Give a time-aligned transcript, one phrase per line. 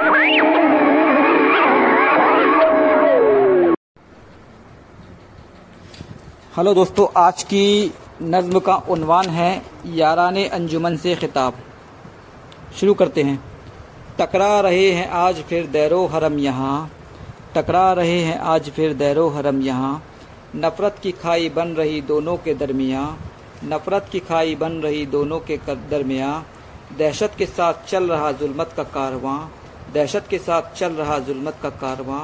[0.00, 0.12] Hello
[6.74, 11.54] दोस्तों, आज की नज्म का उनवान है यारान अंजुमन से खिताब।
[12.80, 13.44] शुरू करते हैं।
[14.18, 16.90] टकरा रहे हैं आज फिर दैरो हरम यहाँ।
[17.54, 20.02] टकरा रहे हैं आज फिर दैरो हरम यहाँ।
[20.56, 23.16] नफ़रत की खाई बन रही दोनों के दरमिया।
[23.64, 26.44] नफ़रत की खाई बन रही दोनों के दरमिया।
[26.98, 29.38] दहशत के साथ चल रहा जुल्मत का कारवां।
[29.94, 32.20] दहशत के साथ चल रहा जुल्मत का कारवां,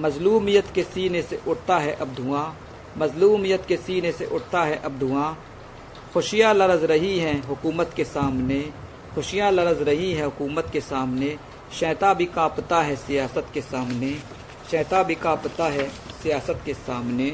[0.00, 2.56] मजलूमियत के सीने से उठता है अब धुआँ,
[2.98, 5.36] मजलूमियत के सीने से उठता है अब धुआँ।
[6.14, 8.60] खुशियाँ लरज रही हैं हुकूमत के सामने,
[9.14, 11.36] खुशियाँ लरज रही हैं हुकूमत के सामने
[11.72, 14.12] शैता भी कांपता है सियासत के सामने
[14.70, 15.88] शैता भी कांपता है
[16.22, 17.28] सियासत के सामने।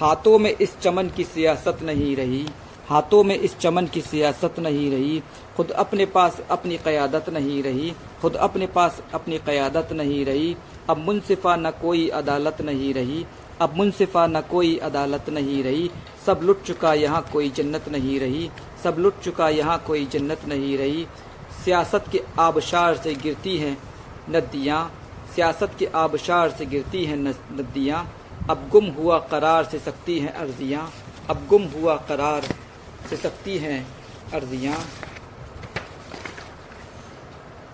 [0.00, 2.46] हाथों में इस चमन की सियासत नहीं रही
[2.90, 5.22] हाथों में इस चमन की सियासत नहीं रही,
[5.56, 10.56] खुद अपने पास अपनी क़यादत नहीं रही, खुद अपने पास अपनी क़्यादत नहीं रही।
[10.90, 13.24] अब मुनसिफा न कोई अदालत नहीं रही,
[13.60, 15.90] अब मुनसिफा न कोई अदालत नहीं रही।
[16.26, 18.50] सब लुट चुका यहाँ कोई जन्नत नहीं रही,
[18.84, 21.06] सब लुट चुका यहाँ कोई जन्नत नहीं रही।
[21.64, 23.76] सियासत के आबशार से गिरती हैं
[24.30, 24.90] नदियाँ,
[25.34, 28.06] सियासत के आबशार से गिरती हैं नदियाँ।
[28.50, 30.90] अब गुम हुआ करार से सकती हैं अर्जियाँ,
[31.30, 32.48] अब गुम हुआ करार
[33.08, 33.86] से सकती हैं,
[34.34, 34.76] अर्जियाँ।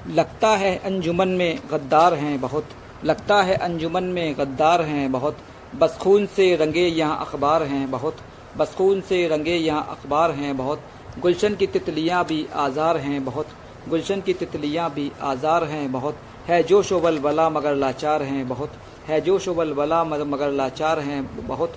[0.09, 2.69] लगता है अंजुमन में गद्दार हैं बहुत।
[3.05, 5.39] लगता है अंजुमन में गद्दार हैं बहुत।
[5.75, 8.17] बस खून से रंगे यहाँ अखबार हैं बहुत।
[8.57, 10.83] बस खून से रंगे यहाँ अखबार हैं बहुत।
[11.19, 13.49] गुलशन की तितलियाँ भी आज़ार हैं बहुत।
[13.89, 18.73] गुलशन की तितलियाँ भी आज़ार हैं बहुत। है शोबल बला मगर लाचार हैं बहुत।
[19.09, 21.75] है शोबल बला मगर लाचार हैं बहुत।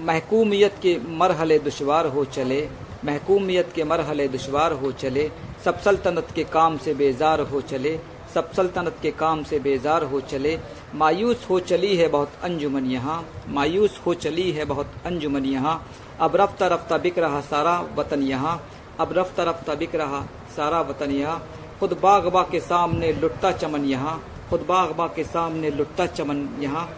[0.00, 2.68] महकूमियत के मरहले दुशवार हो चले,
[3.04, 5.30] महकूमियत के मरहले दुशवार हो चले,
[5.64, 7.98] सब सल्तनत के काम से बेजार हो चले,
[8.34, 10.58] सब सल्तनत के काम से बेजार हो चले।
[10.94, 15.84] मायूस हो चली है बहुत अंजुमन यहाँ, मायूस हो चली है बहुत अंजुमन यहाँ।
[16.20, 18.60] अब रफ्ता रफ्ता बिक रहा सारा वतन यहाँ,
[19.00, 20.22] अब रफ्ता रफ्ता बिक रहा
[20.56, 21.38] सारा वतन यहाँ।
[21.80, 24.20] खुद बाग बा के सामने लुटता चमन यहाँ,
[24.50, 26.88] खुद बाग बा के सामने लुटता चमन यहाँ।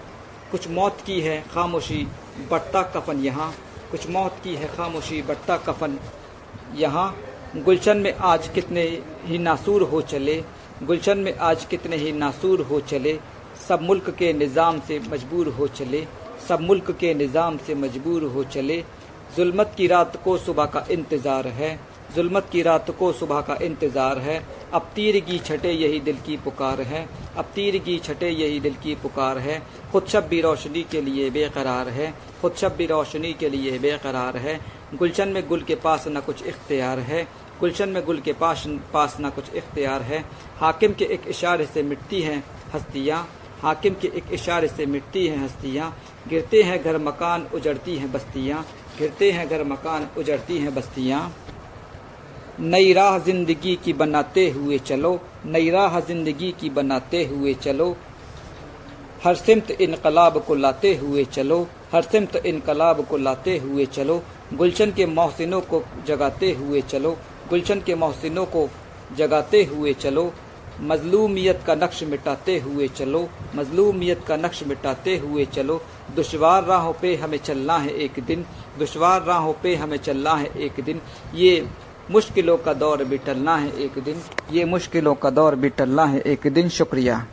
[0.50, 2.06] कुछ मौत की है खामोशी,
[2.50, 3.52] बट्टा कफन यहाँ।
[3.90, 5.98] कुछ मौत की है खामोशी, बट्टा कफन
[6.74, 7.14] यहाँ।
[7.56, 8.82] गुलशन में आज कितने
[9.24, 10.42] ही नासूर हो चले,
[10.82, 13.18] गुलशन में आज कितने ही नासूर हो चले।
[13.68, 16.06] सब मुल्क के निज़ाम से मजबूर हो चले,
[16.48, 18.84] सब मुल्क के निज़ाम से मजबूर हो चले।
[19.36, 21.78] जुल्मत की रात को सुबह का इंतज़ार है।
[22.14, 24.36] जुल्मत की रात को सुबह का इंतज़ार है।
[24.74, 29.38] अब तीरगी छटे यही दिल की पुकार है। अब तीरगी छटे यही दिल की पुकार
[29.38, 29.60] है।
[29.92, 34.36] खुद शब भी रोशनी के लिए बेकरार है। खुद शब भी रोशनी के लिए बेकरार
[34.36, 34.58] है।
[34.94, 37.26] गुलशन में गुल के पास न कुछ इख्तियार है।
[37.60, 40.24] गुलशन में गुल के पास पास न कुछ इख्तियार है।
[40.58, 42.42] हाकिम के एक इशारे से मिटती हैं
[42.74, 43.26] हस्तियाँ।
[43.62, 45.94] हाकिम के एक इशारे से मिटती हैं हस्तियाँ।
[46.28, 48.64] गिरते हैं घर मकान, उजड़ती हैं बस्तियाँ।
[48.98, 51.20] गिरते हैं घर मकान, उजड़ती हैं बस्तियाँ।
[52.60, 57.96] नई राह ज़िंदगी की बनाते हुए चलो, नई राह ज़िंदगी की बनाते हुए चलो।
[59.24, 61.60] हर सिमत इनकलाब को लाते हुए चलो,
[61.92, 64.22] हर सिमत इनकलाब को लाते हुए चलो।
[64.54, 67.16] गुलशन के मोहसिनों को जगाते हुए चलो,
[67.50, 68.68] गुलशन के मोहसिनों को
[69.16, 70.32] जगाते हुए चलो।
[70.82, 75.80] मजलूमियत का नक्श मिटाते हुए चलो, मजलूमियत का नक्श मिटाते हुए चलो।
[76.16, 78.44] दुशवार राहों पे हमें चलना है एक दिन,
[78.78, 81.00] दुशवार राहों पे हमें चलना है एक दिन।
[81.34, 81.66] ये
[82.10, 84.20] मुश्किलों का दौर भी टलना है एक दिन।
[84.52, 87.26] ये मुश्किलों का दौर भी टलना है एक दिन, शुक्रिया।